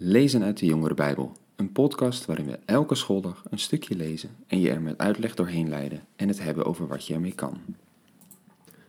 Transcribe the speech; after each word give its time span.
Lezen 0.00 0.42
uit 0.42 0.58
de 0.58 0.66
Jongere 0.66 0.94
Bijbel, 0.94 1.32
een 1.56 1.72
podcast 1.72 2.24
waarin 2.26 2.46
we 2.46 2.58
elke 2.64 2.94
schooldag 2.94 3.44
een 3.50 3.58
stukje 3.58 3.96
lezen 3.96 4.30
en 4.46 4.60
je 4.60 4.70
er 4.70 4.80
met 4.80 4.98
uitleg 4.98 5.34
doorheen 5.34 5.68
leiden 5.68 6.04
en 6.16 6.28
het 6.28 6.42
hebben 6.42 6.64
over 6.64 6.86
wat 6.86 7.06
je 7.06 7.14
ermee 7.14 7.32
kan. 7.32 7.58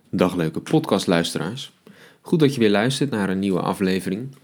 Dag 0.10 0.36
leuke 0.36 0.60
podcastluisteraars. 0.60 1.74
Goed 2.22 2.40
dat 2.40 2.54
je 2.54 2.60
weer 2.60 2.70
luistert 2.70 3.10
naar 3.10 3.30
een 3.30 3.40
nieuwe 3.40 3.60
aflevering. 3.60 4.36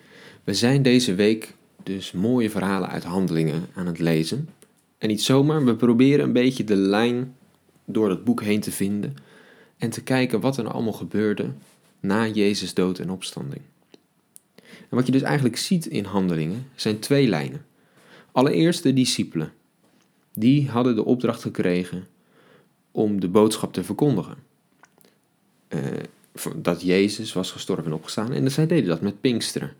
We 0.43 0.53
zijn 0.53 0.81
deze 0.81 1.15
week 1.15 1.55
dus 1.83 2.11
mooie 2.11 2.49
verhalen 2.49 2.89
uit 2.89 3.03
handelingen 3.03 3.67
aan 3.75 3.87
het 3.87 3.99
lezen. 3.99 4.49
En 4.97 5.07
niet 5.07 5.21
zomaar, 5.21 5.65
we 5.65 5.75
proberen 5.75 6.25
een 6.25 6.33
beetje 6.33 6.63
de 6.63 6.75
lijn 6.75 7.35
door 7.85 8.09
het 8.09 8.23
boek 8.23 8.41
heen 8.41 8.61
te 8.61 8.71
vinden 8.71 9.15
en 9.77 9.89
te 9.89 10.03
kijken 10.03 10.39
wat 10.39 10.57
er 10.57 10.63
nou 10.63 10.75
allemaal 10.75 10.93
gebeurde 10.93 11.49
na 11.99 12.27
Jezus 12.27 12.73
dood 12.73 12.99
en 12.99 13.09
opstanding. 13.09 13.61
Wat 14.89 15.05
je 15.05 15.11
dus 15.11 15.21
eigenlijk 15.21 15.57
ziet 15.57 15.85
in 15.85 16.05
handelingen 16.05 16.67
zijn 16.75 16.99
twee 16.99 17.27
lijnen. 17.27 17.65
Allereerst 18.31 18.83
de 18.83 18.93
discipelen. 18.93 19.51
Die 20.33 20.69
hadden 20.69 20.95
de 20.95 21.05
opdracht 21.05 21.41
gekregen 21.41 22.07
om 22.91 23.19
de 23.19 23.27
boodschap 23.27 23.73
te 23.73 23.83
verkondigen. 23.83 24.37
Uh, 25.69 25.81
dat 26.55 26.81
Jezus 26.81 27.33
was 27.33 27.51
gestorven 27.51 27.85
en 27.85 27.93
opgestaan. 27.93 28.31
En 28.31 28.51
zij 28.51 28.67
deden 28.67 28.89
dat 28.89 29.01
met 29.01 29.21
Pinksteren. 29.21 29.73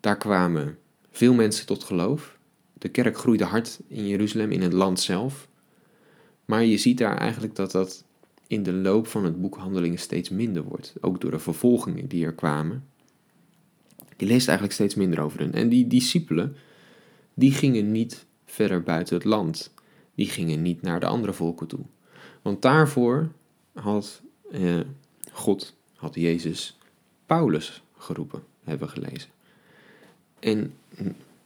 Daar 0.00 0.16
kwamen 0.16 0.78
veel 1.10 1.34
mensen 1.34 1.66
tot 1.66 1.84
geloof. 1.84 2.38
De 2.72 2.88
kerk 2.88 3.18
groeide 3.18 3.44
hard 3.44 3.78
in 3.88 4.06
Jeruzalem, 4.06 4.52
in 4.52 4.62
het 4.62 4.72
land 4.72 5.00
zelf. 5.00 5.48
Maar 6.44 6.64
je 6.64 6.76
ziet 6.76 6.98
daar 6.98 7.16
eigenlijk 7.16 7.54
dat 7.54 7.70
dat 7.70 8.04
in 8.46 8.62
de 8.62 8.72
loop 8.72 9.06
van 9.06 9.24
het 9.24 9.40
boek 9.40 9.56
Handelingen 9.56 9.98
steeds 9.98 10.28
minder 10.28 10.62
wordt. 10.62 10.94
Ook 11.00 11.20
door 11.20 11.30
de 11.30 11.38
vervolgingen 11.38 12.08
die 12.08 12.24
er 12.24 12.32
kwamen. 12.32 12.84
Je 14.18 14.26
leest 14.26 14.46
eigenlijk 14.46 14.72
steeds 14.72 14.94
minder 14.94 15.20
over 15.20 15.38
hen. 15.38 15.52
En 15.52 15.68
die 15.68 15.86
discipelen, 15.86 16.56
die 17.34 17.52
gingen 17.52 17.92
niet 17.92 18.26
verder 18.46 18.82
buiten 18.82 19.14
het 19.14 19.24
land. 19.24 19.74
Die 20.14 20.28
gingen 20.28 20.62
niet 20.62 20.82
naar 20.82 21.00
de 21.00 21.06
andere 21.06 21.32
volken 21.32 21.66
toe. 21.66 21.84
Want 22.42 22.62
daarvoor 22.62 23.28
had 23.72 24.22
eh, 24.52 24.80
God, 25.32 25.74
had 25.94 26.14
Jezus 26.14 26.78
Paulus 27.26 27.82
geroepen, 27.98 28.42
hebben 28.64 28.88
we 28.88 28.92
gelezen. 28.92 29.30
En 30.38 30.74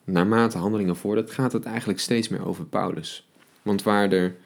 naarmate 0.04 0.58
handelingen 0.58 0.96
voordat 0.96 1.30
gaat 1.30 1.52
het 1.52 1.64
eigenlijk 1.64 2.00
steeds 2.00 2.28
meer 2.28 2.46
over 2.46 2.64
Paulus. 2.64 3.26
Want 3.62 3.82
waar 3.82 4.12
er 4.12 4.36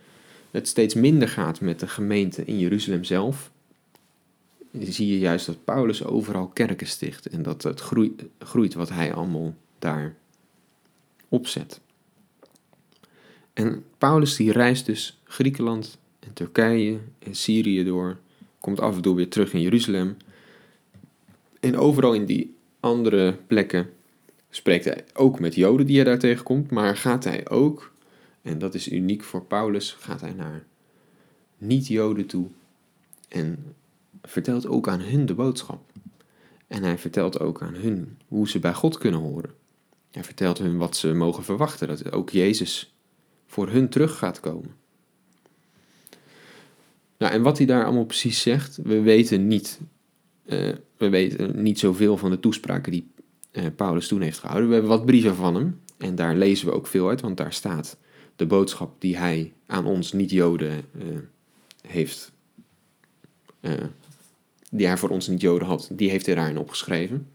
het 0.51 0.69
steeds 0.69 0.95
minder 0.95 1.29
gaat 1.29 1.61
met 1.61 1.81
de 1.81 1.89
gemeente 1.89 2.45
in 2.45 2.59
Jeruzalem 2.59 3.05
zelf, 3.05 3.51
zie 4.81 5.07
je 5.07 5.19
juist 5.19 5.47
dat 5.47 5.65
Paulus 5.65 6.05
overal 6.05 6.47
kerken 6.47 6.87
sticht 6.87 7.27
en 7.27 7.43
dat 7.43 7.63
het 7.63 7.81
groeit, 7.81 8.25
groeit 8.39 8.75
wat 8.75 8.89
hij 8.89 9.15
allemaal 9.15 9.55
daar 9.79 10.15
opzet. 11.29 11.81
En 13.53 13.85
Paulus 13.99 14.37
die 14.37 14.53
reist 14.53 14.87
dus 14.87 15.21
Griekenland 15.25 15.99
en 16.19 16.33
Turkije 16.33 16.99
en 17.19 17.35
Syrië 17.35 17.85
door, 17.85 18.19
komt 18.59 18.81
af 18.81 18.97
en 18.97 19.03
toe 19.03 19.17
weer 19.17 19.29
terug 19.29 19.53
in 19.53 19.61
Jeruzalem. 19.61 20.17
En 21.61 21.77
overal 21.77 22.15
in 22.15 22.27
die 22.27 22.55
andere 22.81 23.39
plekken 23.47 23.91
spreekt 24.51 24.85
hij 24.85 25.05
ook 25.15 25.41
met 25.41 25.55
Joden 25.55 25.87
die 25.87 25.97
hij 25.97 26.05
daar 26.05 26.19
tegenkomt, 26.19 26.71
maar 26.71 26.97
gaat 26.97 27.25
hij 27.25 27.49
ook, 27.49 27.93
en 28.43 28.59
dat 28.59 28.75
is 28.75 28.93
uniek 28.93 29.23
voor 29.23 29.45
Paulus, 29.45 29.97
gaat 29.99 30.21
hij 30.21 30.33
naar 30.33 30.65
niet-Joden 31.59 32.27
toe 32.27 32.47
en 33.29 33.75
vertelt 34.23 34.67
ook 34.67 34.89
aan 34.89 35.01
hun 35.01 35.27
de 35.27 35.35
boodschap. 35.35 35.93
En 36.67 36.83
hij 36.83 36.99
vertelt 36.99 37.41
ook 37.41 37.63
aan 37.63 37.75
hun 37.75 38.19
hoe 38.29 38.49
ze 38.49 38.59
bij 38.59 38.75
God 38.75 38.99
kunnen 38.99 39.21
horen. 39.21 39.51
Hij 40.11 40.25
vertelt 40.25 40.59
hun 40.59 40.77
wat 40.77 40.97
ze 40.97 41.13
mogen 41.13 41.45
verwachten, 41.45 41.89
dat 41.89 42.13
ook 42.13 42.31
Jezus 42.31 42.95
voor 43.47 43.69
hun 43.69 43.89
terug 43.89 44.19
gaat 44.19 44.41
komen. 44.41 44.75
Nou, 47.19 47.33
en 47.33 47.43
wat 47.43 47.59
hij 47.59 47.67
daar 47.67 47.85
allemaal 47.85 48.05
precies 48.05 48.41
zegt, 48.41 48.79
we 48.83 49.01
weten 49.01 49.47
niet. 49.47 49.81
Uh, 50.47 50.75
we 50.97 51.09
weten 51.09 51.63
niet 51.63 51.79
zoveel 51.79 52.17
van 52.17 52.31
de 52.31 52.41
toespraken 52.41 52.93
die 52.93 53.11
uh, 53.53 53.65
Paulus 53.77 54.09
toen 54.09 54.21
heeft 54.21 54.39
gehouden. 54.39 54.69
We 54.69 54.75
hebben 54.75 54.93
wat 54.93 55.07
brieven 55.07 55.35
van 55.35 55.55
hem 55.55 55.81
en 55.97 56.15
daar 56.15 56.37
lezen 56.37 56.67
we 56.67 56.73
ook 56.73 56.87
veel 56.87 57.09
uit, 57.09 57.21
want 57.21 57.37
daar 57.37 57.53
staat 57.53 57.97
de 58.37 58.47
boodschap 58.47 59.01
die 59.01 59.17
hij 59.17 59.53
aan 59.67 59.87
ons 59.87 60.13
niet-Joden 60.13 60.85
uh, 60.99 61.05
heeft 61.87 62.33
die 64.77 64.87
hij 64.87 64.97
voor 64.97 65.09
ons 65.09 65.29
niet-Joden 65.29 65.69
had, 65.69 65.89
die 65.93 66.11
heeft 66.11 66.27
hij 66.27 66.35
daarin 66.35 66.59
opgeschreven. 66.59 67.29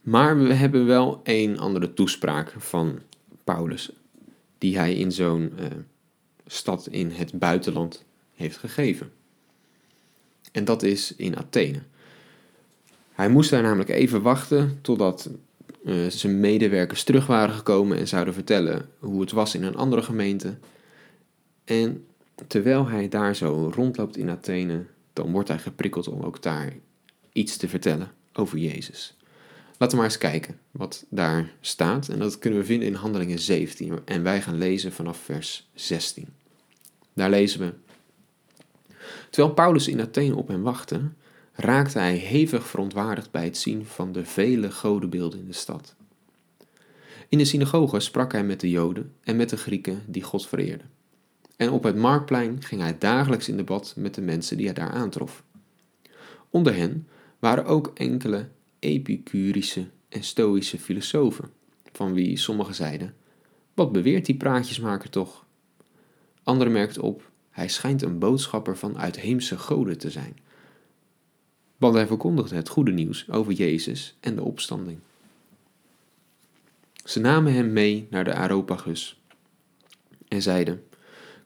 Maar 0.00 0.38
we 0.38 0.52
hebben 0.54 0.86
wel 0.86 1.20
één 1.22 1.58
andere 1.58 1.94
toespraak 1.94 2.54
van 2.58 3.00
Paulus, 3.44 3.92
die 4.58 4.78
hij 4.78 4.94
in 4.94 5.12
zo'n 5.12 5.52
uh, 5.58 5.66
stad 6.46 6.88
in 6.90 7.10
het 7.10 7.38
buitenland 7.38 8.04
heeft 8.34 8.56
gegeven. 8.56 9.12
En 10.52 10.64
dat 10.64 10.82
is 10.82 11.14
in 11.16 11.36
Athene. 11.36 11.82
Hij 13.12 13.28
moest 13.28 13.50
daar 13.50 13.62
namelijk 13.62 13.88
even 13.90 14.22
wachten 14.22 14.78
totdat 14.80 15.30
uh, 15.84 16.06
zijn 16.08 16.40
medewerkers 16.40 17.02
terug 17.02 17.26
waren 17.26 17.54
gekomen 17.54 17.98
en 17.98 18.08
zouden 18.08 18.34
vertellen 18.34 18.88
hoe 18.98 19.20
het 19.20 19.32
was 19.32 19.54
in 19.54 19.62
een 19.62 19.76
andere 19.76 20.02
gemeente. 20.02 20.56
En 21.64 22.06
terwijl 22.46 22.88
hij 22.88 23.08
daar 23.08 23.36
zo 23.36 23.70
rondloopt 23.74 24.16
in 24.16 24.30
Athene, 24.30 24.84
dan 25.14 25.32
wordt 25.32 25.48
hij 25.48 25.58
geprikkeld 25.58 26.08
om 26.08 26.22
ook 26.22 26.42
daar 26.42 26.72
iets 27.32 27.56
te 27.56 27.68
vertellen 27.68 28.10
over 28.32 28.58
Jezus. 28.58 29.16
Laten 29.78 29.88
we 29.88 29.96
maar 29.96 30.12
eens 30.12 30.18
kijken 30.18 30.58
wat 30.70 31.04
daar 31.08 31.52
staat. 31.60 32.08
En 32.08 32.18
dat 32.18 32.38
kunnen 32.38 32.58
we 32.58 32.64
vinden 32.64 32.88
in 32.88 32.94
Handelingen 32.94 33.38
17. 33.38 33.98
En 34.04 34.22
wij 34.22 34.42
gaan 34.42 34.58
lezen 34.58 34.92
vanaf 34.92 35.18
vers 35.18 35.68
16. 35.74 36.28
Daar 37.12 37.30
lezen 37.30 37.60
we. 37.60 37.72
Terwijl 39.30 39.54
Paulus 39.54 39.88
in 39.88 40.00
Athene 40.00 40.36
op 40.36 40.48
hem 40.48 40.62
wachtte, 40.62 41.00
raakte 41.52 41.98
hij 41.98 42.16
hevig 42.16 42.66
verontwaardigd 42.66 43.30
bij 43.30 43.44
het 43.44 43.56
zien 43.56 43.86
van 43.86 44.12
de 44.12 44.24
vele 44.24 44.72
godenbeelden 44.72 45.38
in 45.38 45.46
de 45.46 45.52
stad. 45.52 45.94
In 47.28 47.38
de 47.38 47.44
synagoge 47.44 48.00
sprak 48.00 48.32
hij 48.32 48.44
met 48.44 48.60
de 48.60 48.70
Joden 48.70 49.12
en 49.22 49.36
met 49.36 49.48
de 49.48 49.56
Grieken 49.56 50.02
die 50.06 50.22
God 50.22 50.46
vereerden. 50.46 50.90
En 51.56 51.70
op 51.70 51.82
het 51.82 51.96
marktplein 51.96 52.62
ging 52.62 52.80
hij 52.80 52.98
dagelijks 52.98 53.48
in 53.48 53.56
debat 53.56 53.94
met 53.96 54.14
de 54.14 54.20
mensen 54.20 54.56
die 54.56 54.66
hij 54.66 54.74
daar 54.74 54.90
aantrof. 54.90 55.42
Onder 56.50 56.74
hen 56.74 57.08
waren 57.38 57.64
ook 57.64 57.90
enkele 57.94 58.48
epicurische 58.78 59.86
en 60.08 60.22
stoïsche 60.24 60.78
filosofen, 60.78 61.50
van 61.92 62.12
wie 62.12 62.36
sommigen 62.36 62.74
zeiden: 62.74 63.14
Wat 63.74 63.92
beweert 63.92 64.26
die 64.26 64.36
praatjesmaker 64.36 65.10
toch? 65.10 65.44
Anderen 66.42 66.72
merkten 66.72 67.02
op: 67.02 67.30
Hij 67.50 67.68
schijnt 67.68 68.02
een 68.02 68.18
boodschapper 68.18 68.76
van 68.76 68.98
uitheemse 68.98 69.58
goden 69.58 69.98
te 69.98 70.10
zijn. 70.10 70.38
Want 71.76 71.94
hij 71.94 72.06
verkondigde 72.06 72.56
het 72.56 72.68
goede 72.68 72.92
nieuws 72.92 73.30
over 73.30 73.52
Jezus 73.52 74.16
en 74.20 74.34
de 74.34 74.42
opstanding. 74.42 74.98
Ze 77.04 77.20
namen 77.20 77.52
hem 77.52 77.72
mee 77.72 78.06
naar 78.10 78.24
de 78.24 78.34
Areopagus 78.34 79.20
en 80.28 80.42
zeiden: 80.42 80.82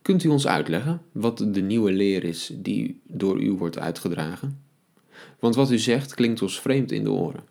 Kunt 0.08 0.24
u 0.24 0.28
ons 0.28 0.46
uitleggen 0.46 1.02
wat 1.12 1.38
de 1.38 1.60
nieuwe 1.60 1.92
leer 1.92 2.24
is 2.24 2.50
die 2.54 3.00
door 3.06 3.42
u 3.42 3.52
wordt 3.52 3.78
uitgedragen? 3.78 4.62
Want 5.38 5.54
wat 5.54 5.70
u 5.70 5.78
zegt 5.78 6.14
klinkt 6.14 6.42
ons 6.42 6.60
vreemd 6.60 6.92
in 6.92 7.04
de 7.04 7.10
oren. 7.10 7.44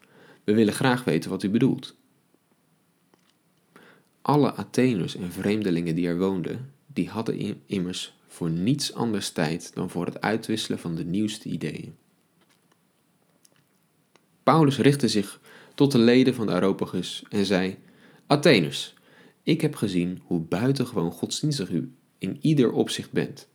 We 0.43 0.53
willen 0.53 0.73
graag 0.73 1.03
weten 1.03 1.29
wat 1.29 1.43
u 1.43 1.49
bedoelt. 1.49 1.95
Alle 4.21 4.53
Atheners 4.53 5.15
en 5.15 5.31
vreemdelingen 5.31 5.95
die 5.95 6.07
er 6.07 6.17
woonden, 6.17 6.73
die 6.85 7.09
hadden 7.09 7.61
immers 7.65 8.17
voor 8.27 8.49
niets 8.49 8.93
anders 8.93 9.29
tijd 9.29 9.71
dan 9.73 9.89
voor 9.89 10.05
het 10.05 10.21
uitwisselen 10.21 10.79
van 10.79 10.95
de 10.95 11.05
nieuwste 11.05 11.49
ideeën. 11.49 11.95
Paulus 14.43 14.77
richtte 14.77 15.07
zich 15.07 15.39
tot 15.75 15.91
de 15.91 15.99
leden 15.99 16.33
van 16.33 16.45
de 16.45 16.53
Areopagus 16.53 17.23
en 17.29 17.45
zei: 17.45 17.77
Atheners, 18.27 18.93
ik 19.43 19.61
heb 19.61 19.75
gezien 19.75 20.21
hoe 20.23 20.39
buitengewoon 20.39 21.11
godsdienstig 21.11 21.69
u 21.69 21.91
in 22.17 22.37
ieder 22.41 22.71
opzicht 22.71 23.11
bent. 23.11 23.47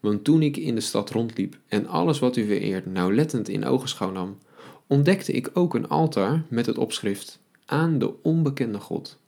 Want 0.00 0.24
toen 0.24 0.42
ik 0.42 0.56
in 0.56 0.74
de 0.74 0.80
stad 0.80 1.10
rondliep 1.10 1.58
en 1.68 1.86
alles 1.86 2.18
wat 2.18 2.36
u 2.36 2.46
vereert 2.46 2.86
nauwlettend 2.86 3.48
in 3.48 3.64
ogenschouw 3.64 4.10
nam, 4.10 4.38
ontdekte 4.86 5.32
ik 5.32 5.50
ook 5.54 5.74
een 5.74 5.88
altaar 5.88 6.44
met 6.48 6.66
het 6.66 6.78
opschrift 6.78 7.40
aan 7.64 7.98
de 7.98 8.22
onbekende 8.22 8.78
God. 8.78 9.18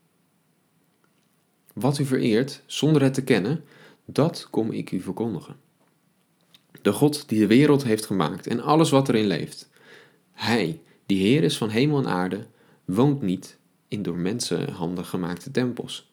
Wat 1.72 1.98
u 1.98 2.04
vereert 2.04 2.62
zonder 2.66 3.02
het 3.02 3.14
te 3.14 3.24
kennen, 3.24 3.64
dat 4.04 4.48
kom 4.50 4.70
ik 4.70 4.90
u 4.90 5.00
verkondigen. 5.00 5.56
De 6.82 6.92
God 6.92 7.28
die 7.28 7.38
de 7.38 7.46
wereld 7.46 7.84
heeft 7.84 8.06
gemaakt 8.06 8.46
en 8.46 8.60
alles 8.60 8.90
wat 8.90 9.08
erin 9.08 9.26
leeft. 9.26 9.70
Hij, 10.32 10.80
die 11.06 11.18
Heer 11.18 11.42
is 11.42 11.56
van 11.56 11.68
hemel 11.68 11.98
en 11.98 12.08
aarde, 12.08 12.46
woont 12.84 13.22
niet 13.22 13.58
in 13.88 14.02
door 14.02 14.16
mensenhanden 14.16 15.04
gemaakte 15.04 15.50
tempels. 15.50 16.11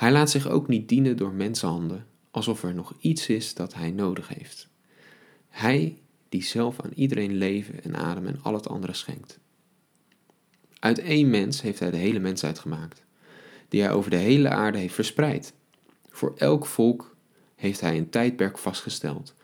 Hij 0.00 0.12
laat 0.12 0.30
zich 0.30 0.48
ook 0.48 0.68
niet 0.68 0.88
dienen 0.88 1.16
door 1.16 1.32
mensenhanden, 1.32 2.06
alsof 2.30 2.62
er 2.62 2.74
nog 2.74 2.94
iets 2.98 3.28
is 3.28 3.54
dat 3.54 3.74
hij 3.74 3.90
nodig 3.90 4.28
heeft. 4.28 4.68
Hij 5.48 5.98
die 6.28 6.42
zelf 6.42 6.80
aan 6.80 6.90
iedereen 6.94 7.34
leven 7.34 7.82
en 7.82 7.96
adem 7.96 8.26
en 8.26 8.42
al 8.42 8.54
het 8.54 8.68
andere 8.68 8.92
schenkt. 8.92 9.38
Uit 10.78 10.98
één 10.98 11.30
mens 11.30 11.62
heeft 11.62 11.78
hij 11.78 11.90
de 11.90 11.96
hele 11.96 12.18
mensheid 12.18 12.58
gemaakt, 12.58 13.04
die 13.68 13.82
hij 13.82 13.92
over 13.92 14.10
de 14.10 14.16
hele 14.16 14.48
aarde 14.48 14.78
heeft 14.78 14.94
verspreid. 14.94 15.54
Voor 16.08 16.34
elk 16.36 16.66
volk 16.66 17.16
heeft 17.54 17.80
hij 17.80 17.96
een 17.96 18.10
tijdperk 18.10 18.58
vastgesteld 18.58 19.34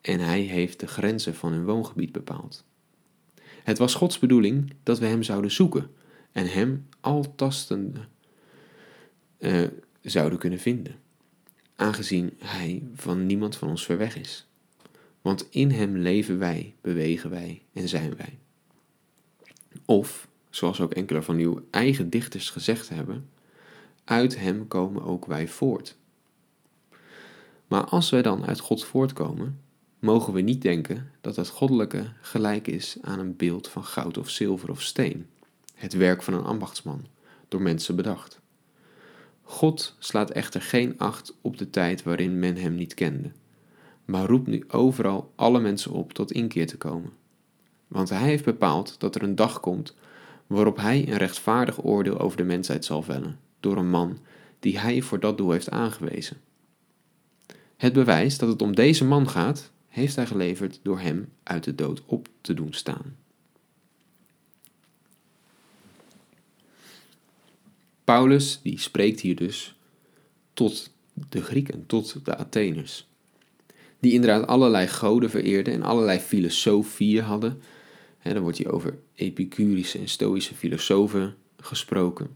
en 0.00 0.20
hij 0.20 0.40
heeft 0.40 0.80
de 0.80 0.86
grenzen 0.86 1.34
van 1.34 1.52
hun 1.52 1.64
woongebied 1.64 2.12
bepaald. 2.12 2.64
Het 3.62 3.78
was 3.78 3.94
Gods 3.94 4.18
bedoeling 4.18 4.72
dat 4.82 4.98
we 4.98 5.06
hem 5.06 5.22
zouden 5.22 5.50
zoeken 5.50 5.90
en 6.32 6.46
hem 6.46 6.86
altastende 7.00 8.08
uh, 9.40 9.66
zouden 10.02 10.38
kunnen 10.38 10.58
vinden, 10.58 10.94
aangezien 11.76 12.32
hij 12.38 12.82
van 12.94 13.26
niemand 13.26 13.56
van 13.56 13.68
ons 13.68 13.84
ver 13.84 13.98
weg 13.98 14.16
is. 14.16 14.46
Want 15.22 15.46
in 15.50 15.70
hem 15.70 15.96
leven 15.96 16.38
wij, 16.38 16.74
bewegen 16.80 17.30
wij 17.30 17.62
en 17.72 17.88
zijn 17.88 18.16
wij. 18.16 18.38
Of, 19.84 20.28
zoals 20.50 20.80
ook 20.80 20.92
enkele 20.92 21.22
van 21.22 21.36
uw 21.36 21.64
eigen 21.70 22.10
dichters 22.10 22.50
gezegd 22.50 22.88
hebben, 22.88 23.28
uit 24.04 24.38
hem 24.38 24.68
komen 24.68 25.02
ook 25.02 25.26
wij 25.26 25.48
voort. 25.48 25.96
Maar 27.66 27.84
als 27.84 28.10
wij 28.10 28.22
dan 28.22 28.46
uit 28.46 28.60
God 28.60 28.84
voortkomen, 28.84 29.60
mogen 29.98 30.32
we 30.32 30.40
niet 30.40 30.62
denken 30.62 31.10
dat 31.20 31.36
het 31.36 31.48
goddelijke 31.48 32.12
gelijk 32.20 32.66
is 32.66 32.96
aan 33.02 33.18
een 33.18 33.36
beeld 33.36 33.68
van 33.68 33.84
goud 33.84 34.18
of 34.18 34.30
zilver 34.30 34.70
of 34.70 34.82
steen, 34.82 35.26
het 35.74 35.92
werk 35.92 36.22
van 36.22 36.34
een 36.34 36.44
ambachtsman, 36.44 37.06
door 37.48 37.62
mensen 37.62 37.96
bedacht. 37.96 38.39
God 39.50 39.96
slaat 39.98 40.30
echter 40.30 40.62
geen 40.62 40.98
acht 40.98 41.34
op 41.40 41.58
de 41.58 41.70
tijd 41.70 42.02
waarin 42.02 42.38
men 42.38 42.56
hem 42.56 42.74
niet 42.74 42.94
kende, 42.94 43.30
maar 44.04 44.26
roept 44.26 44.46
nu 44.46 44.64
overal 44.68 45.32
alle 45.34 45.60
mensen 45.60 45.92
op 45.92 46.12
tot 46.12 46.32
inkeer 46.32 46.66
te 46.66 46.76
komen. 46.76 47.12
Want 47.88 48.08
hij 48.08 48.28
heeft 48.28 48.44
bepaald 48.44 49.00
dat 49.00 49.14
er 49.14 49.22
een 49.22 49.34
dag 49.34 49.60
komt 49.60 49.94
waarop 50.46 50.76
hij 50.76 51.08
een 51.08 51.16
rechtvaardig 51.16 51.84
oordeel 51.84 52.18
over 52.18 52.36
de 52.36 52.44
mensheid 52.44 52.84
zal 52.84 53.02
vellen, 53.02 53.38
door 53.60 53.76
een 53.76 53.90
man 53.90 54.18
die 54.58 54.78
hij 54.78 55.02
voor 55.02 55.20
dat 55.20 55.36
doel 55.38 55.50
heeft 55.50 55.70
aangewezen. 55.70 56.36
Het 57.76 57.92
bewijs 57.92 58.38
dat 58.38 58.48
het 58.48 58.62
om 58.62 58.74
deze 58.74 59.04
man 59.04 59.28
gaat, 59.28 59.70
heeft 59.88 60.16
hij 60.16 60.26
geleverd 60.26 60.80
door 60.82 61.00
hem 61.00 61.28
uit 61.42 61.64
de 61.64 61.74
dood 61.74 62.02
op 62.06 62.28
te 62.40 62.54
doen 62.54 62.72
staan. 62.72 63.16
Paulus 68.10 68.60
die 68.62 68.78
spreekt 68.78 69.20
hier 69.20 69.36
dus 69.36 69.76
tot 70.52 70.92
de 71.28 71.42
Grieken, 71.42 71.86
tot 71.86 72.24
de 72.24 72.36
Atheners, 72.36 73.08
die 74.00 74.12
inderdaad 74.12 74.46
allerlei 74.46 74.86
goden 74.86 75.30
vereerden 75.30 75.74
en 75.74 75.82
allerlei 75.82 76.18
filosofieën 76.18 77.22
hadden. 77.22 77.60
He, 78.18 78.32
dan 78.32 78.42
wordt 78.42 78.58
hier 78.58 78.72
over 78.72 78.98
epicurische 79.14 79.98
en 79.98 80.08
stoïsche 80.08 80.54
filosofen 80.54 81.34
gesproken. 81.56 82.28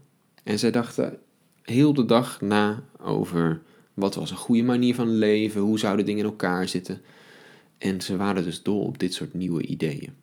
En 0.43 0.59
zij 0.59 0.71
dachten 0.71 1.19
heel 1.61 1.93
de 1.93 2.05
dag 2.05 2.41
na 2.41 2.83
over 2.99 3.61
wat 3.93 4.15
was 4.15 4.31
een 4.31 4.37
goede 4.37 4.63
manier 4.63 4.95
van 4.95 5.09
leven, 5.09 5.61
hoe 5.61 5.79
zouden 5.79 6.05
dingen 6.05 6.23
in 6.23 6.29
elkaar 6.29 6.67
zitten. 6.67 7.01
En 7.77 8.01
ze 8.01 8.17
waren 8.17 8.43
dus 8.43 8.63
dol 8.63 8.81
op 8.81 8.99
dit 8.99 9.13
soort 9.13 9.33
nieuwe 9.33 9.65
ideeën. 9.65 10.13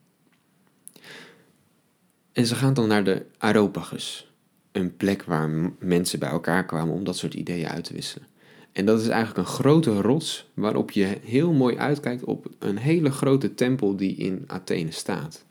En 2.33 2.47
ze 2.47 2.55
gaan 2.55 2.75
dan 2.75 2.89
naar 2.89 3.05
de 3.05 3.27
Areopagus, 3.39 4.32
een 4.73 4.97
plek 4.97 5.23
waar 5.23 5.51
mensen 5.79 6.19
bij 6.19 6.29
elkaar 6.29 6.67
kwamen 6.67 6.95
om 6.95 7.05
dat 7.05 7.17
soort 7.17 7.35
ideeën 7.35 7.69
uit 7.69 7.85
te 7.85 7.95
wisselen. 7.95 8.27
En 8.73 8.87
dat 8.87 9.01
is 9.01 9.09
eigenlijk 9.09 9.39
een 9.39 9.55
grote 9.55 10.01
rots 10.01 10.51
waarop 10.55 10.91
je 10.91 11.19
heel 11.25 11.53
mooi 11.53 11.77
uitkijkt 11.77 12.25
op 12.25 12.47
een 12.59 12.79
hele 12.79 13.11
grote 13.11 13.55
tempel 13.55 13.97
die 13.97 14.17
in 14.17 14.45
Athene 14.47 14.91
staat. 14.91 15.45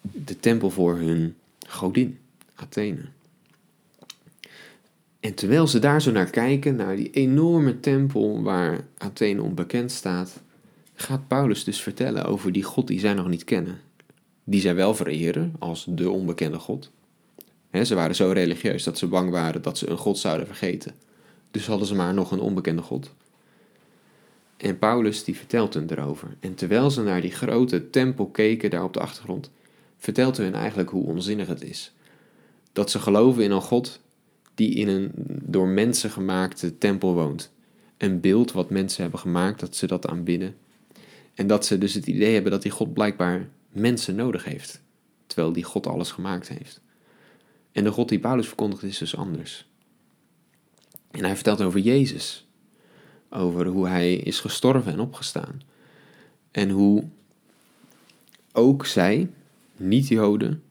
De 0.00 0.38
tempel 0.40 0.70
voor 0.70 0.96
hun 0.96 1.36
godin, 1.68 2.18
Athene. 2.54 3.00
En 5.20 5.34
terwijl 5.34 5.66
ze 5.66 5.78
daar 5.78 6.02
zo 6.02 6.10
naar 6.10 6.30
kijken, 6.30 6.76
naar 6.76 6.96
die 6.96 7.10
enorme 7.10 7.80
tempel 7.80 8.42
waar 8.42 8.84
Athene 8.98 9.42
onbekend 9.42 9.92
staat, 9.92 10.42
gaat 10.94 11.28
Paulus 11.28 11.64
dus 11.64 11.82
vertellen 11.82 12.24
over 12.24 12.52
die 12.52 12.62
God 12.62 12.86
die 12.86 13.00
zij 13.00 13.14
nog 13.14 13.28
niet 13.28 13.44
kennen. 13.44 13.80
Die 14.44 14.60
zij 14.60 14.74
wel 14.74 14.94
vereren 14.94 15.52
als 15.58 15.86
de 15.88 16.10
onbekende 16.10 16.58
God. 16.58 16.90
Ze 17.72 17.94
waren 17.94 18.14
zo 18.14 18.30
religieus 18.30 18.84
dat 18.84 18.98
ze 18.98 19.06
bang 19.06 19.30
waren 19.30 19.62
dat 19.62 19.78
ze 19.78 19.90
een 19.90 19.96
God 19.96 20.18
zouden 20.18 20.46
vergeten. 20.46 20.94
Dus 21.50 21.66
hadden 21.66 21.86
ze 21.86 21.94
maar 21.94 22.14
nog 22.14 22.30
een 22.30 22.40
onbekende 22.40 22.82
God. 22.82 23.14
En 24.56 24.78
Paulus 24.78 25.24
die 25.24 25.36
vertelt 25.36 25.74
hen 25.74 25.90
erover. 25.90 26.36
En 26.40 26.54
terwijl 26.54 26.90
ze 26.90 27.02
naar 27.02 27.20
die 27.20 27.30
grote 27.30 27.90
tempel 27.90 28.26
keken 28.26 28.70
daar 28.70 28.84
op 28.84 28.92
de 28.92 29.00
achtergrond, 29.00 29.50
vertelt 29.98 30.36
hij 30.36 30.52
eigenlijk 30.52 30.90
hoe 30.90 31.06
onzinnig 31.06 31.46
het 31.46 31.62
is. 31.62 31.92
Dat 32.72 32.90
ze 32.90 32.98
geloven 32.98 33.42
in 33.42 33.50
een 33.50 33.60
God 33.60 34.00
die 34.54 34.74
in 34.74 34.88
een 34.88 35.12
door 35.42 35.68
mensen 35.68 36.10
gemaakte 36.10 36.78
tempel 36.78 37.14
woont. 37.14 37.52
Een 37.96 38.20
beeld 38.20 38.52
wat 38.52 38.70
mensen 38.70 39.02
hebben 39.02 39.20
gemaakt, 39.20 39.60
dat 39.60 39.76
ze 39.76 39.86
dat 39.86 40.06
aanbidden. 40.06 40.56
En 41.34 41.46
dat 41.46 41.66
ze 41.66 41.78
dus 41.78 41.94
het 41.94 42.06
idee 42.06 42.32
hebben 42.32 42.52
dat 42.52 42.62
die 42.62 42.70
God 42.70 42.92
blijkbaar 42.92 43.48
mensen 43.68 44.14
nodig 44.14 44.44
heeft, 44.44 44.82
terwijl 45.26 45.52
die 45.52 45.64
God 45.64 45.86
alles 45.86 46.10
gemaakt 46.10 46.48
heeft. 46.48 46.80
En 47.72 47.84
de 47.84 47.90
God 47.90 48.08
die 48.08 48.18
Paulus 48.18 48.46
verkondigt 48.46 48.82
is 48.82 48.98
dus 48.98 49.16
anders. 49.16 49.68
En 51.10 51.24
hij 51.24 51.34
vertelt 51.34 51.60
over 51.60 51.80
Jezus, 51.80 52.46
over 53.30 53.66
hoe 53.66 53.88
hij 53.88 54.14
is 54.14 54.40
gestorven 54.40 54.92
en 54.92 55.00
opgestaan. 55.00 55.62
En 56.50 56.70
hoe 56.70 57.04
ook 58.52 58.86
zij, 58.86 59.30
niet-Joden, 59.76 60.62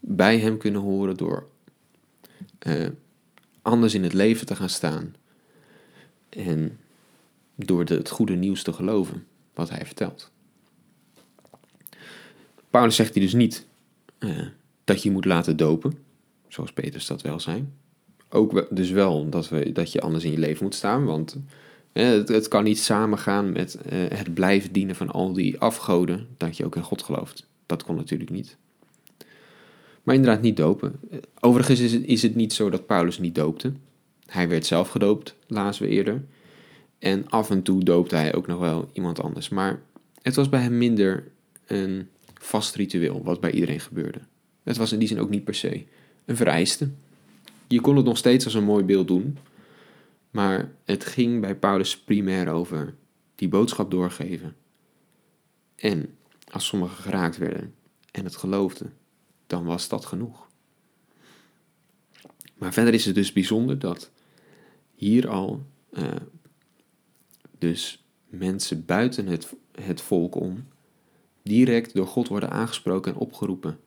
bij 0.00 0.38
hem 0.38 0.58
kunnen 0.58 0.80
horen 0.80 1.16
door 1.16 1.48
uh, 2.66 2.88
anders 3.62 3.94
in 3.94 4.02
het 4.02 4.12
leven 4.12 4.46
te 4.46 4.56
gaan 4.56 4.68
staan. 4.68 5.14
En 6.28 6.78
door 7.54 7.84
het 7.84 8.10
goede 8.10 8.34
nieuws 8.34 8.62
te 8.62 8.72
geloven 8.72 9.26
wat 9.54 9.70
hij 9.70 9.86
vertelt. 9.86 10.30
Paulus 12.70 12.96
zegt 12.96 13.14
hij 13.14 13.22
dus 13.22 13.32
niet 13.32 13.66
uh, 14.18 14.46
dat 14.84 15.02
je 15.02 15.10
moet 15.10 15.24
laten 15.24 15.56
dopen, 15.56 16.03
zoals 16.54 16.72
Petrus 16.72 17.06
dat 17.06 17.22
wel 17.22 17.40
zei. 17.40 17.64
Ook 18.28 18.66
dus 18.70 18.90
wel 18.90 19.28
dat, 19.28 19.48
we, 19.48 19.72
dat 19.72 19.92
je 19.92 20.00
anders 20.00 20.24
in 20.24 20.30
je 20.30 20.38
leven 20.38 20.64
moet 20.64 20.74
staan, 20.74 21.04
want 21.04 21.36
het, 21.92 22.48
kan 22.48 22.64
niet 22.64 22.78
samengaan 22.78 23.52
met 23.52 23.78
uh, 23.92 24.04
het 24.08 24.34
blijven 24.34 24.72
dienen 24.72 24.96
van 24.96 25.10
al 25.10 25.32
die 25.32 25.58
afgoden, 25.58 26.26
dat 26.36 26.56
je 26.56 26.64
ook 26.64 26.76
in 26.76 26.82
God 26.82 27.02
gelooft. 27.02 27.46
Dat 27.66 27.82
kon 27.84 27.96
natuurlijk 27.96 28.30
niet. 28.30 28.56
Maar 30.02 30.14
inderdaad 30.14 30.42
niet 30.42 30.56
dopen. 30.56 31.00
Overigens 31.40 31.80
is 31.80 31.92
het, 31.92 32.04
is 32.04 32.22
het 32.22 32.34
niet 32.34 32.52
zo 32.52 32.70
dat 32.70 32.86
Paulus 32.86 33.18
niet 33.18 33.34
doopte. 33.34 33.72
Hij 34.26 34.48
werd 34.48 34.66
zelf 34.66 34.88
gedoopt, 34.88 35.36
lazen 35.46 35.82
we 35.82 35.88
eerder. 35.88 36.24
En 36.98 37.28
af 37.28 37.50
en 37.50 37.62
toe 37.62 37.84
doopte 37.84 38.16
hij 38.16 38.34
ook 38.34 38.46
nog 38.46 38.58
wel 38.58 38.90
iemand 38.92 39.20
anders. 39.20 39.48
Maar 39.48 39.82
het 40.22 40.34
was 40.34 40.48
bij 40.48 40.60
hem 40.60 40.78
minder 40.78 41.24
een 41.66 42.08
vast 42.40 42.74
ritueel, 42.74 43.22
wat 43.24 43.40
bij 43.40 43.50
iedereen 43.50 43.80
gebeurde. 43.80 44.18
Het 44.62 44.76
was 44.76 44.92
in 44.92 44.98
die 44.98 45.08
zin 45.08 45.20
ook 45.20 45.30
niet 45.30 45.44
per 45.44 45.54
se 45.54 45.84
een 46.24 46.36
vereiste. 46.36 46.90
Je 47.66 47.80
kon 47.80 47.96
het 47.96 48.04
nog 48.04 48.16
steeds 48.16 48.44
als 48.44 48.54
een 48.54 48.64
mooi 48.64 48.84
beeld 48.84 49.08
doen. 49.08 49.38
Maar 50.30 50.72
het 50.84 51.04
ging 51.04 51.40
bij 51.40 51.54
Paulus 51.54 51.98
primair 51.98 52.48
over 52.48 52.94
die 53.34 53.48
boodschap 53.48 53.90
doorgeven. 53.90 54.56
En 55.76 56.16
als 56.50 56.66
sommigen 56.66 56.96
geraakt 56.96 57.36
werden 57.36 57.74
en 58.10 58.24
het 58.24 58.36
geloofden, 58.36 58.92
dan 59.46 59.64
was 59.64 59.88
dat 59.88 60.04
genoeg. 60.04 60.46
Maar 62.54 62.72
verder 62.72 62.94
is 62.94 63.04
het 63.04 63.14
dus 63.14 63.32
bijzonder 63.32 63.78
dat 63.78 64.10
hier 64.94 65.28
al 65.28 65.66
uh, 65.90 66.08
dus 67.58 68.04
mensen 68.26 68.84
buiten 68.84 69.26
het, 69.26 69.54
het 69.72 70.00
volk 70.00 70.34
om 70.34 70.66
direct 71.42 71.94
door 71.94 72.06
God 72.06 72.28
worden 72.28 72.50
aangesproken 72.50 73.12
en 73.12 73.18
opgeroepen 73.18 73.80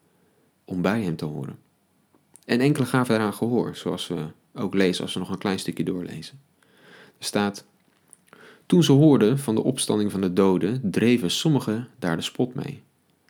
om 0.65 0.81
bij 0.81 1.03
hem 1.03 1.15
te 1.15 1.25
horen. 1.25 1.59
En 2.47 2.59
enkele 2.59 2.85
gaven 2.85 3.15
daaraan 3.15 3.33
gehoor, 3.33 3.75
zoals 3.75 4.07
we 4.07 4.25
ook 4.53 4.73
lezen 4.73 5.03
als 5.03 5.13
we 5.13 5.19
nog 5.19 5.29
een 5.29 5.37
klein 5.37 5.59
stukje 5.59 5.83
doorlezen. 5.83 6.39
Er 7.17 7.25
staat: 7.25 7.65
Toen 8.65 8.83
ze 8.83 8.91
hoorden 8.91 9.39
van 9.39 9.55
de 9.55 9.63
opstanding 9.63 10.11
van 10.11 10.21
de 10.21 10.33
doden, 10.33 10.91
dreven 10.91 11.31
sommigen 11.31 11.87
daar 11.99 12.15
de 12.15 12.21
spot 12.21 12.53
mee. 12.55 12.83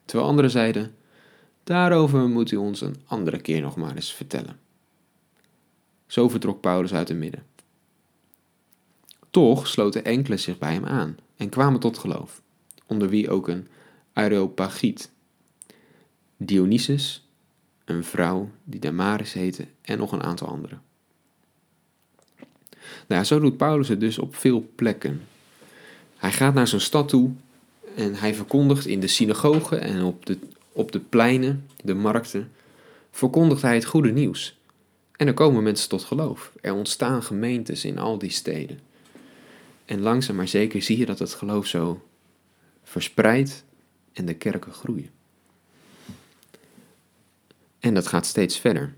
Terwijl 0.06 0.30
anderen 0.30 0.52
zeiden: 0.52 0.96
Daarover 1.64 2.30
moet 2.30 2.52
u 2.52 2.56
ons 2.56 2.82
een 2.82 2.96
andere 3.06 3.40
keer 3.40 3.62
nog 3.62 3.76
maar 3.76 3.96
eens 3.96 4.14
vertellen. 4.14 4.60
Zo 6.08 6.30
vertrok 6.30 6.62
Paulus 6.62 6.94
uit 6.94 7.08
het 7.08 7.18
midden. 7.18 7.46
Toch 9.30 9.68
sloten 9.68 10.06
enkele 10.06 10.38
zich 10.38 10.58
bij 10.58 10.74
hem 10.74 10.86
aan 10.86 11.18
en 11.36 11.50
kwamen 11.50 11.80
tot 11.80 11.98
geloof, 11.98 12.42
onder 12.86 13.10
wie 13.10 13.30
ook 13.30 13.48
een 13.48 13.68
Areopagiet, 14.14 15.12
Dionysus, 16.38 17.27
een 17.88 18.03
vrouw 18.03 18.50
die 18.63 18.79
Damaris 18.79 19.34
heette 19.34 19.65
en 19.82 19.98
nog 19.98 20.12
een 20.12 20.24
aantal 20.24 20.48
anderen. 20.48 20.82
Nou, 23.08 23.24
zo 23.24 23.39
doet 23.39 23.58
Paulus 23.58 23.88
het 23.88 24.00
dus 24.00 24.20
op 24.20 24.36
veel 24.36 24.70
plekken. 24.75 25.22
Hij 26.17 26.32
gaat 26.32 26.53
naar 26.53 26.67
zijn 26.67 26.82
stad 26.82 27.10
toe 27.10 27.32
en 27.96 28.15
hij 28.15 28.36
verkondigt 28.36 28.86
in 28.86 29.00
de 29.00 29.08
synagogen 29.08 29.82
en 29.82 30.03
op 30.03 30.25
de 30.25 30.38
Op 30.72 30.91
de 30.91 31.00
pleinen, 31.00 31.67
de 31.84 31.94
markten, 31.94 32.51
verkondigt 33.12 33.62
hij 33.62 33.75
het 33.75 33.86
goede 33.86 34.12
nieuws. 34.12 34.58
En 35.15 35.27
er 35.27 35.34
komen 35.34 35.63
mensen 35.63 35.89
tot 35.89 36.03
geloof. 36.03 36.51
Er 36.62 36.74
ontstaan 36.74 37.24
gemeentes 37.24 37.86
in 37.86 37.98
al 37.98 38.17
die 38.17 38.29
steden. 38.29 38.79
En 39.86 40.01
langzaam 40.01 40.36
maar 40.36 40.48
zeker 40.48 40.82
zie 40.82 40.98
je 40.98 41.06
dat 41.06 41.20
het 41.20 41.34
geloof 41.34 41.65
zo 41.65 42.01
verspreidt 42.84 43.63
en 44.13 44.25
de 44.25 44.34
kerken 44.34 44.74
groeien. 44.74 45.10
En 47.80 47.94
dat 47.94 48.08
gaat 48.08 48.26
steeds 48.26 48.60
verder. 48.60 48.94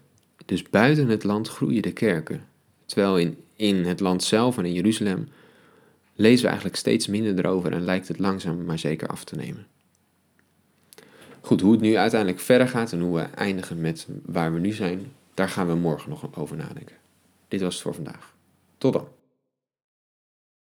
Dus 0.45 0.63
buiten 0.63 1.07
het 1.07 1.23
land 1.23 1.47
groeien 1.47 1.81
de 1.81 1.93
kerken. 1.93 2.43
Terwijl 2.85 3.17
in, 3.17 3.37
in 3.55 3.85
het 3.85 3.99
land 3.99 4.23
zelf 4.23 4.57
en 4.57 4.65
in 4.65 4.73
Jeruzalem 4.73 5.27
lezen 6.15 6.41
we 6.41 6.47
eigenlijk 6.47 6.77
steeds 6.77 7.07
minder 7.07 7.45
erover 7.45 7.71
en 7.71 7.83
lijkt 7.83 8.07
het 8.07 8.19
langzaam 8.19 8.65
maar 8.65 8.79
zeker 8.79 9.07
af 9.07 9.23
te 9.23 9.35
nemen. 9.35 9.67
Goed, 11.41 11.61
hoe 11.61 11.71
het 11.71 11.81
nu 11.81 11.97
uiteindelijk 11.97 12.41
verder 12.41 12.67
gaat 12.67 12.91
en 12.91 12.99
hoe 12.99 13.15
we 13.15 13.21
eindigen 13.21 13.81
met 13.81 14.07
waar 14.25 14.53
we 14.53 14.59
nu 14.59 14.71
zijn, 14.71 15.11
daar 15.33 15.49
gaan 15.49 15.67
we 15.67 15.75
morgen 15.75 16.09
nog 16.09 16.37
over 16.37 16.57
nadenken. 16.57 16.95
Dit 17.47 17.61
was 17.61 17.73
het 17.73 17.83
voor 17.83 17.93
vandaag. 17.93 18.33
Tot 18.77 18.93
dan. 18.93 19.07